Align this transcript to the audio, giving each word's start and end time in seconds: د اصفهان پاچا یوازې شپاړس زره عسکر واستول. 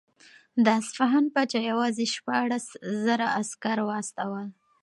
د 0.63 0.65
اصفهان 0.79 1.25
پاچا 1.33 1.59
یوازې 1.71 2.05
شپاړس 2.15 2.65
زره 3.05 3.27
عسکر 3.39 3.77
واستول. 3.89 4.47